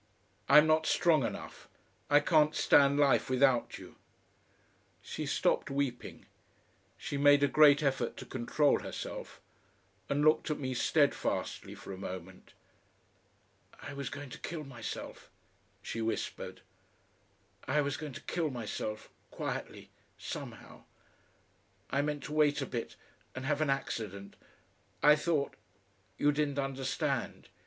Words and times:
"I'm 0.49 0.65
not 0.65 0.87
strong 0.87 1.23
enough 1.23 1.69
I 2.09 2.21
can't 2.21 2.55
stand 2.55 2.99
life 2.99 3.29
without 3.29 3.77
you." 3.77 3.97
She 5.03 5.27
stopped 5.27 5.69
weeping, 5.69 6.25
she 6.97 7.17
made 7.17 7.43
a 7.43 7.47
great 7.47 7.83
effort 7.83 8.17
to 8.17 8.25
control 8.25 8.79
herself, 8.79 9.39
and 10.09 10.25
looked 10.25 10.49
at 10.49 10.57
me 10.57 10.73
steadfastly 10.73 11.75
for 11.75 11.93
a 11.93 11.99
moment. 11.99 12.53
"I 13.79 13.93
was 13.93 14.09
going 14.09 14.31
to 14.31 14.39
kill 14.39 14.63
myself," 14.63 15.29
she 15.83 16.01
whispered. 16.01 16.61
"I 17.67 17.81
was 17.81 17.95
going 17.95 18.13
to 18.13 18.21
kill 18.21 18.49
myself 18.49 19.07
quietly 19.29 19.91
somehow. 20.17 20.85
I 21.91 22.01
meant 22.01 22.23
to 22.23 22.33
wait 22.33 22.59
a 22.59 22.65
bit 22.65 22.95
and 23.35 23.45
have 23.45 23.61
an 23.61 23.69
accident. 23.69 24.35
I 25.03 25.15
thought 25.15 25.53
you 26.17 26.31
didn't 26.31 26.57
understand. 26.57 27.49